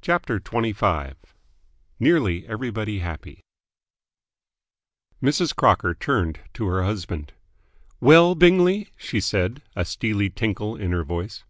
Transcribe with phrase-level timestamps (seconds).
[0.00, 1.14] CHAPTER XXV
[2.00, 3.40] NEARLY EVERYBODY HAPPY
[5.22, 5.54] Mrs.
[5.54, 7.32] Crocker turned to her husband.
[8.00, 11.44] "Well, Bingley?" she said, a steely tinkle in her voice.